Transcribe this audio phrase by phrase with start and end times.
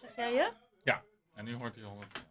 [0.00, 0.52] Zeg jij ja?
[0.82, 1.02] Ja,
[1.34, 2.26] en nu hoort hij 100.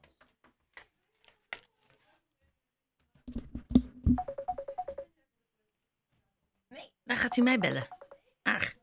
[6.68, 7.88] Nee, dan gaat hij mij bellen.
[8.44, 8.74] Ach.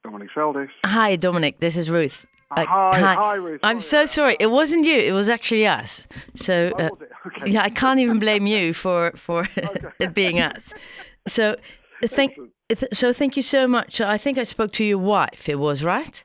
[0.00, 0.80] Dominic Veldis.
[0.80, 1.58] Hi, Dominic.
[1.58, 2.33] This is Ruth.
[2.56, 3.14] Uh, hi, hi.
[3.14, 3.60] hi, Ruth.
[3.62, 4.36] I'm so sorry.
[4.38, 4.96] It wasn't you.
[4.96, 6.06] It was actually us.
[6.34, 7.10] So Oh, uh, it?
[7.26, 7.50] Okay.
[7.50, 9.48] yeah, I can't even blame you for for
[9.98, 10.72] it being us.
[11.26, 11.52] So
[12.02, 12.38] uh, thank
[12.92, 13.96] so thank you so much.
[13.96, 15.48] So I think I spoke to your wife.
[15.48, 16.24] It was right.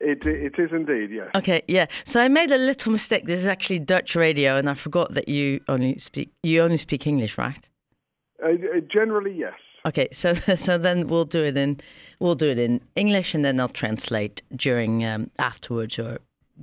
[0.00, 1.28] It, it is indeed, yes.
[1.34, 1.86] Okay, yeah.
[2.04, 3.26] So I made a little mistake.
[3.26, 7.06] This is actually Dutch radio, and I forgot that you only speak you only speak
[7.06, 7.68] English, right?
[8.40, 9.54] Uh, uh, generally, yes.
[9.88, 11.80] Okay, so so then we'll do it in
[12.20, 16.18] we'll do it in English, and then I'll translate during um, afterwards or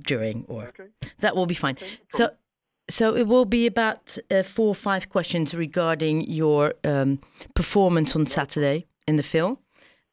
[0.06, 0.88] during or Okay.
[1.20, 1.76] that will be fine.
[2.08, 2.30] So
[2.88, 7.18] so it will be about uh, four or five questions regarding your um,
[7.54, 9.58] performance on Saturday in the Phil.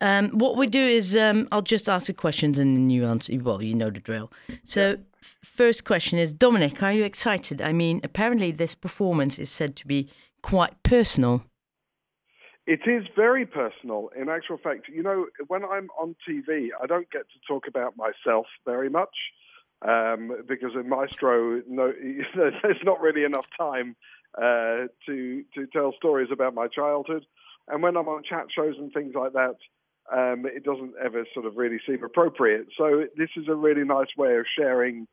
[0.02, 3.34] Um, what we do is um, I'll just ask the questions and then you answer.
[3.40, 4.32] Well, you know the drill.
[4.66, 7.62] So, f- first question is Dominic, are you excited?
[7.62, 10.10] I mean, apparently this performance is said to be
[10.42, 11.46] quite personal.
[12.66, 14.10] It is very personal.
[14.20, 17.96] In actual fact, you know, when I'm on TV, I don't get to talk about
[17.98, 19.16] myself very much
[19.86, 21.92] um, because in Maestro, no,
[22.36, 23.96] there's not really enough time
[24.38, 27.26] uh, to to tell stories about my childhood.
[27.68, 29.56] And when I'm on chat shows and things like that,
[30.12, 32.68] um, it doesn't ever sort of really seem appropriate.
[32.78, 35.08] So this is a really nice way of sharing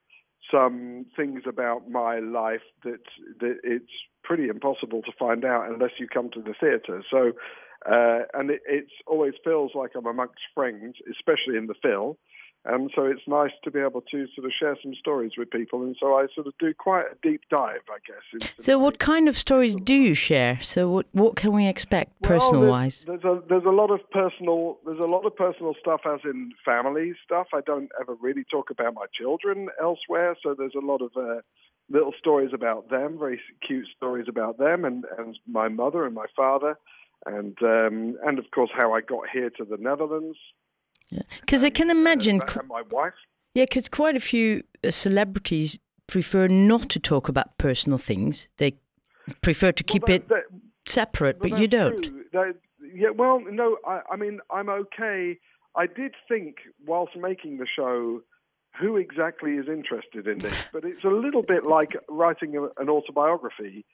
[0.51, 3.01] some things about my life that
[3.41, 7.03] that it's pretty impossible to find out unless you come to the theatre.
[7.11, 7.33] So,
[7.87, 12.19] uh, and it it's always feels like I'm amongst friends, especially in the Phil.
[12.66, 15.82] And so it's nice to be able to sort of share some stories with people.
[15.82, 18.50] And so I sort of do quite a deep dive, I guess.
[18.60, 20.60] So, what kind of stories do you share?
[20.60, 23.04] So, what what can we expect well, personal there's- wise?
[23.06, 26.53] There's a there's a lot of personal there's a lot of personal stuff as in
[26.62, 27.47] family stuff.
[27.54, 31.41] I don't ever really talk about my children elsewhere, so there's a lot of uh,
[31.88, 36.27] little stories about them, very cute stories about them, and and my mother and my
[36.37, 36.78] father,
[37.25, 40.37] and um, and of course how I got here to the Netherlands.
[41.41, 42.41] Because I can imagine.
[42.41, 43.15] and my wife.
[43.54, 48.48] Yeah, because quite a few uh, celebrities prefer not to talk about personal things.
[48.59, 48.75] They
[49.43, 50.60] prefer to keep Well, it that- that-
[50.91, 52.31] separate, but, you don't.
[52.32, 52.56] That-
[52.94, 55.38] yeah, well, no, I, I mean, I'm okay.
[55.76, 56.56] I did think
[56.87, 58.22] whilst making the show,
[58.81, 60.54] who exactly is interested in this?
[60.72, 63.84] But it's a little bit like writing a, an autobiography.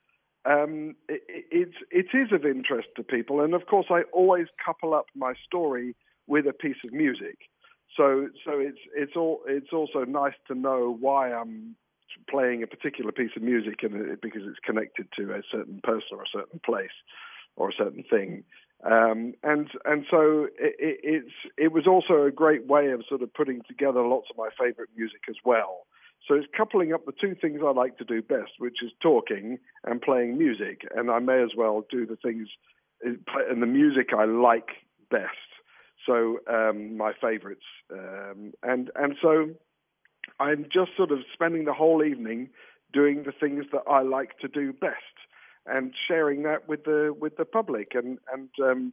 [0.44, 1.76] Um, it, it- it's
[2.12, 5.96] it is of interest to people, and of course, I always couple up my story
[6.26, 7.38] with a piece of music.
[7.96, 11.76] So so it's it's all it's also nice to know why I'm
[12.28, 16.22] playing a particular piece of music and because it's connected to a certain person or
[16.22, 16.96] a certain place
[17.56, 18.44] or a certain thing.
[18.84, 23.22] Um, and and so it, it, it's it was also a great way of sort
[23.22, 25.86] of putting together lots of my favorite music as well.
[26.28, 29.58] So it's coupling up the two things I like to do best, which is talking
[29.84, 30.82] and playing music.
[30.94, 32.48] And I may as well do the things
[33.02, 34.68] and the music I like
[35.10, 35.30] best.
[36.06, 39.50] So um, my favorites, um, and and so
[40.38, 42.50] I'm just sort of spending the whole evening
[42.92, 44.96] doing the things that I like to do best
[45.66, 47.92] and sharing that with the with the public.
[47.94, 48.92] And and um,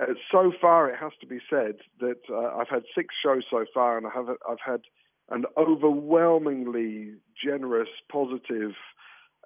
[0.00, 3.64] uh, so far, it has to be said that uh, I've had six shows so
[3.72, 4.82] far, and I have I've had
[5.30, 8.72] an overwhelmingly generous, positive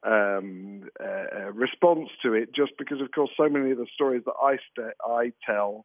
[0.05, 2.55] um, uh, response to it.
[2.55, 5.85] Just because, of course, so many of the stories that I st- I tell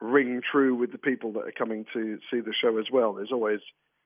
[0.00, 3.12] ring true with the people that are coming to see the show as well.
[3.14, 3.60] There's always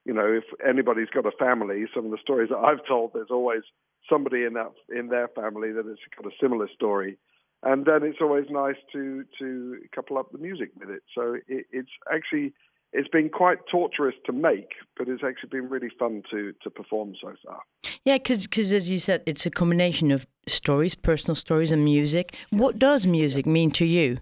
[0.04, 3.30] you know, if anybody's got a family, some of the stories that I've told, there's
[3.30, 3.62] always
[4.08, 7.16] somebody in that in their family that has got a similar story,
[7.62, 11.02] and then it's always nice to to couple up the music with it.
[11.14, 12.52] So it, it's actually
[12.92, 17.14] it's been quite torturous to make, but it's actually been really fun to to perform
[17.20, 17.60] so far.
[18.04, 22.36] Yeah, because as you said, it's a combination of stories, personal stories, and music.
[22.50, 24.18] What does music mean to you?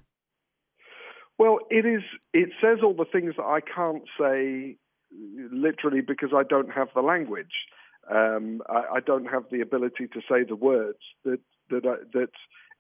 [1.39, 2.03] Well, it is.
[2.33, 4.77] It says all the things that I can't say
[5.51, 7.67] literally because I don't have the language.
[8.11, 11.39] Um, I, I, don't have the ability to say the words that
[11.71, 12.31] that I, that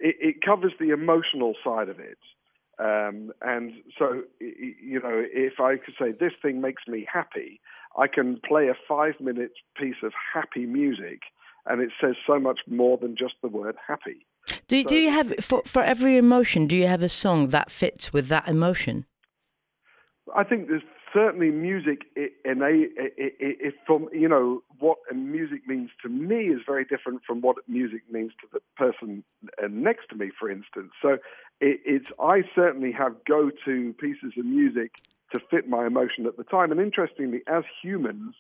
[0.01, 2.19] it, it, covers the emotional side of it.
[2.79, 7.61] Um, and so, you know, if I could say this thing makes me happy,
[7.97, 11.21] I can play a five-minute piece of happy music,
[11.67, 14.27] and it says so much more than just the word happy.
[14.73, 16.67] Do so do you have for for every emotion?
[16.67, 19.05] Do you have a song that fits with that emotion?
[20.35, 22.89] I think there's certainly music in a
[23.29, 28.01] if from you know what music means to me is very different from what music
[28.11, 29.23] means to the person
[29.63, 31.19] uh, next to me for instance so
[31.61, 34.93] it, it's i certainly have go-to pieces of music
[35.33, 38.35] to fit my emotion at the time and interestingly as humans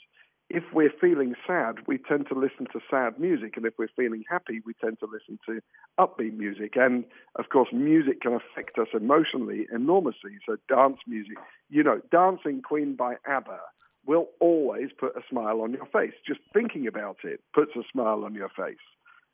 [0.52, 4.22] if we're feeling sad, we tend to listen to sad music, and if we're feeling
[4.28, 5.62] happy, we tend to listen to
[5.98, 6.74] upbeat music.
[6.76, 7.04] And
[7.36, 10.32] of course, music can affect us emotionally enormously.
[10.46, 11.38] So, dance music,
[11.70, 13.60] you know, Dancing Queen by ABBA
[14.04, 16.12] will always put a smile on your face.
[16.26, 18.76] Just thinking about it puts a smile on your face.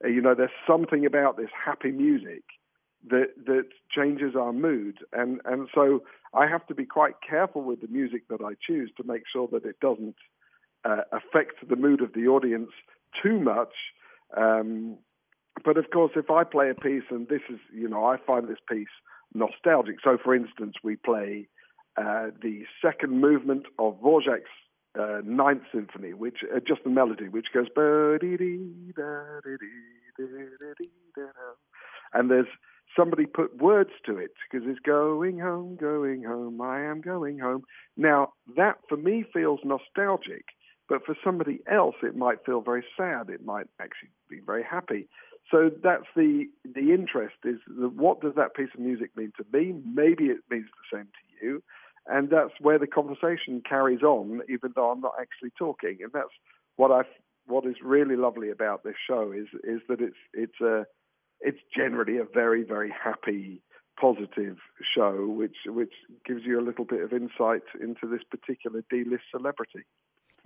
[0.04, 2.44] Uh, you know, there's something about this happy music
[3.10, 7.80] that that changes our mood, and and so I have to be quite careful with
[7.80, 10.14] the music that I choose to make sure that it doesn't
[10.84, 12.70] uh, affect the mood of the audience
[13.24, 13.72] too much.
[14.36, 14.98] Um,
[15.64, 18.48] but of course, if I play a piece, and this is, you know, I find
[18.48, 18.86] this piece
[19.34, 19.96] nostalgic.
[20.02, 21.48] So, for instance, we play
[21.96, 24.44] uh, the second movement of Dvorak's
[24.98, 27.66] uh, Ninth Symphony, which uh, just the melody, which goes
[32.14, 32.46] and there's
[32.98, 37.62] somebody put words to it because it's going home, going home, I am going home.
[37.96, 40.44] Now that for me feels nostalgic
[40.88, 43.28] but for somebody else, it might feel very sad.
[43.28, 45.08] It might actually be very happy.
[45.50, 49.44] So that's the the interest is the, what does that piece of music mean to
[49.52, 49.74] me?
[49.84, 51.62] Maybe it means the same to you,
[52.06, 55.98] and that's where the conversation carries on, even though I'm not actually talking.
[56.02, 56.34] And that's
[56.76, 57.02] what I
[57.46, 60.84] what is really lovely about this show is is that it's it's a
[61.40, 63.62] it's generally a very very happy
[63.98, 64.58] positive
[64.94, 65.94] show, which which
[66.26, 69.84] gives you a little bit of insight into this particular D-list celebrity.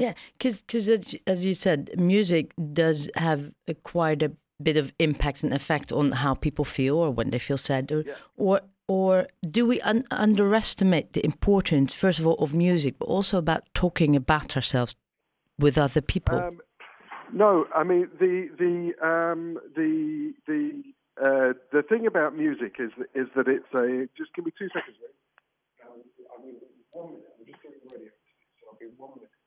[0.02, 0.64] Yeah, because
[1.26, 4.32] as you said, music does have a quite a
[4.62, 8.02] bit of impact and effect on how people feel or when they feel sad or
[8.06, 8.14] yeah.
[8.37, 13.38] or, or do we un underestimate the importance first of all of music but also
[13.38, 14.94] about talking about ourselves
[15.58, 16.60] with other people um,
[17.32, 20.82] no i mean the the um, the the
[21.20, 24.96] uh, the thing about music is is that it's a just give me two seconds
[25.84, 26.00] um,
[26.32, 26.54] I mean,
[26.93, 27.32] one minute.
[27.38, 28.10] I'm just getting ready.
[28.60, 29.42] So I'll be one minute.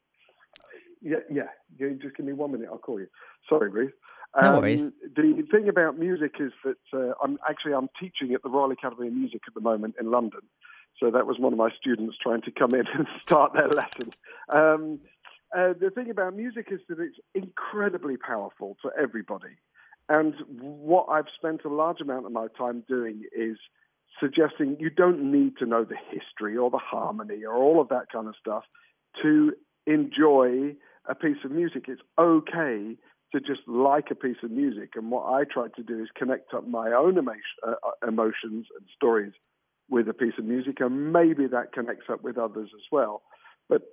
[1.01, 1.49] Yeah, yeah.
[1.77, 2.69] You just give me one minute.
[2.71, 3.07] I'll call you.
[3.47, 3.93] Sorry, Ruth.
[4.33, 4.91] Um, no worries.
[5.15, 9.07] The thing about music is that uh, I'm actually I'm teaching at the Royal Academy
[9.07, 10.41] of Music at the moment in London.
[10.99, 14.11] So that was one of my students trying to come in and start their lesson.
[14.49, 14.99] Um,
[15.55, 19.55] uh, the thing about music is that it's incredibly powerful to everybody.
[20.09, 23.57] And what I've spent a large amount of my time doing is
[24.19, 28.11] suggesting you don't need to know the history or the harmony or all of that
[28.11, 28.63] kind of stuff
[29.21, 29.53] to
[29.87, 30.75] enjoy
[31.07, 31.85] a piece of music.
[31.87, 32.97] It's okay
[33.31, 34.91] to just like a piece of music.
[34.95, 37.31] And what I try to do is connect up my own uh,
[37.69, 39.33] uh, emotions and stories
[39.89, 43.21] with a piece of music, and maybe that connects up with others as well.
[43.69, 43.83] But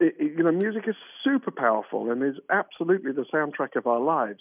[0.00, 4.00] it, it, you know, music is super powerful and is absolutely the soundtrack of our
[4.00, 4.40] lives.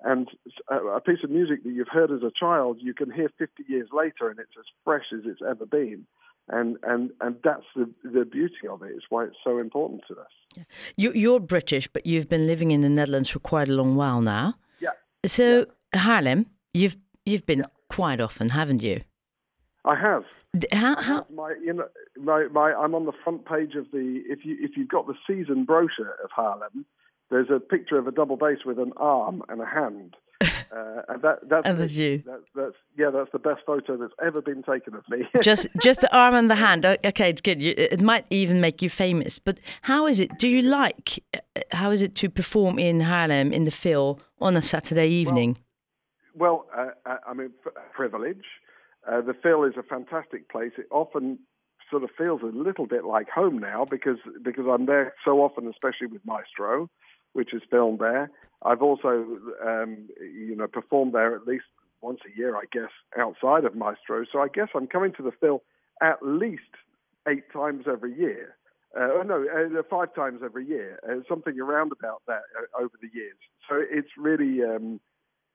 [0.00, 0.28] And
[0.68, 3.64] a, a piece of music that you've heard as a child, you can hear 50
[3.68, 6.06] years later, and it's as fresh as it's ever been
[6.48, 8.92] and and and that's the the beauty of it.
[8.94, 10.64] It's why it's so important to us.
[10.96, 14.20] You, you're British, but you've been living in the Netherlands for quite a long while
[14.20, 14.54] now.
[14.80, 14.90] Yeah.
[15.26, 16.00] So yeah.
[16.00, 19.02] Haarlem, you've you've been quite often, haven't you?
[19.84, 20.24] I have.
[20.70, 21.26] How, how?
[21.34, 21.88] My, you know,
[22.20, 24.22] my, my, I'm on the front page of the.
[24.26, 26.84] If you if you've got the season brochure of Haarlem,
[27.30, 30.14] there's a picture of a double bass with an arm and a hand.
[30.42, 32.22] Uh, and that, that's, and that's you.
[32.24, 35.26] That, that's yeah, that's the best photo that's ever been taken of me.
[35.42, 36.84] just just the arm and the hand.
[36.86, 37.62] Okay, it's good.
[37.62, 39.38] You, it might even make you famous.
[39.38, 40.38] But how is it?
[40.38, 41.22] Do you like?
[41.34, 45.58] Uh, how is it to perform in Haarlem in the Phil on a Saturday evening?
[46.34, 47.50] Well, well uh, uh I mean,
[47.94, 48.44] privilege.
[49.06, 50.72] Uh, the Phil is a fantastic place.
[50.78, 51.38] It often
[51.90, 55.68] sort of feels a little bit like home now because because I'm there so often,
[55.68, 56.88] especially with Maestro
[57.32, 58.30] which is filmed there.
[58.64, 59.26] I've also,
[59.66, 61.64] um, you know, performed there at least
[62.00, 64.24] once a year, I guess, outside of Maestro.
[64.30, 65.62] So I guess I'm coming to the Phil
[66.00, 66.62] at least
[67.28, 68.56] eight times every year.
[68.94, 72.92] Uh, oh, no, uh, five times every year, uh, something around about that uh, over
[73.00, 73.36] the years.
[73.68, 75.00] So it's really, um,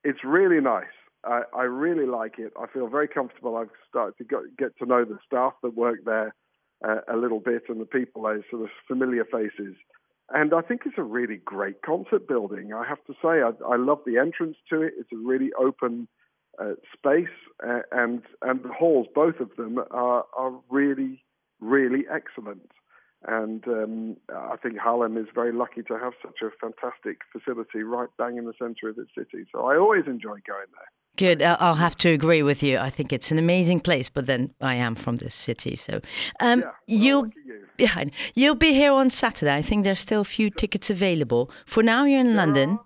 [0.03, 0.85] it's really nice.
[1.23, 2.53] I, I, really like it.
[2.59, 3.57] I feel very comfortable.
[3.57, 6.33] I've started to get, get to know the staff that work there
[6.87, 9.75] uh, a little bit and the people, those sort of familiar faces.
[10.29, 12.73] And I think it's a really great concert building.
[12.73, 14.93] I have to say, I, I love the entrance to it.
[14.99, 16.07] It's a really open
[16.59, 17.27] uh, space,
[17.65, 21.23] uh, and and the halls, both of them, are are really
[21.61, 22.71] really excellent.
[23.27, 28.09] And um, I think Haarlem is very lucky to have such a fantastic facility right
[28.17, 29.45] bang in the centre of its city.
[29.51, 30.91] So I always enjoy going there.
[31.15, 31.41] Good.
[31.41, 32.77] I'll have to agree with you.
[32.77, 35.99] I think it's an amazing place, but then I am from this city, so
[36.39, 37.29] um, yeah, well, you'll
[37.77, 38.11] behind.
[38.33, 39.55] You'll be here on Saturday.
[39.55, 41.51] I think there's still a few tickets available.
[41.65, 42.79] For now, you're in London.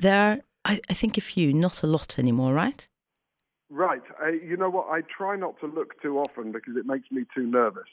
[0.00, 2.88] There are, I, I think, a few, not a lot anymore, right?
[3.68, 4.02] Right.
[4.22, 4.88] Uh, you know what?
[4.90, 7.84] I try not to look too often because it makes me too nervous.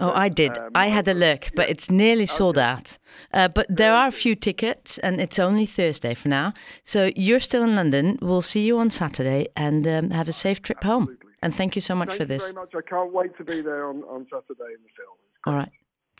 [0.00, 0.58] Oh, I did.
[0.58, 2.66] um, I had a look, but it's nearly sold Okay.
[2.66, 2.98] out.
[3.32, 6.52] Uh, but there are a few tickets, and it's only Thursday for now.
[6.82, 8.18] So you're still in London.
[8.20, 11.16] We'll see you on Saturday, and um, have a safe trip home.
[11.42, 12.42] And thank you so much Thank for this.
[12.42, 12.84] Thank you very much.
[12.86, 15.16] I can't wait to be there on, on Saturday in the Phil.
[15.46, 15.70] All right.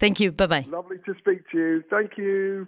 [0.05, 0.33] Thank you.
[0.33, 0.67] Bye bye.
[0.69, 1.85] Lovely to speak to you.
[1.89, 2.67] Thank you.